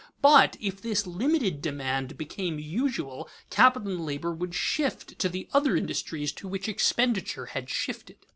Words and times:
But, 0.23 0.57
if 0.59 0.81
this 0.81 1.05
limited 1.05 1.61
demand 1.61 2.17
became 2.17 2.57
usual, 2.57 3.29
capital 3.51 3.91
and 3.91 4.03
labor 4.03 4.33
would 4.33 4.55
shift 4.55 5.19
to 5.19 5.29
the 5.29 5.47
other 5.53 5.77
industries 5.77 6.31
to 6.31 6.47
which 6.47 6.67
expenditure 6.67 7.45
had 7.45 7.69
shifted. 7.69 8.17